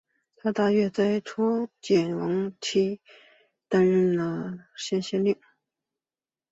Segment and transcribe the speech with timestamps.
[0.35, 2.99] 他大约在楚简王时期
[3.69, 5.39] 担任圉县县令。